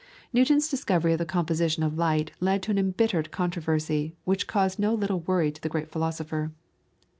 [0.33, 4.95] Newton's discovery of the composition of light led to an embittered controversy, which caused no
[4.95, 6.51] little worry to the great Philosopher.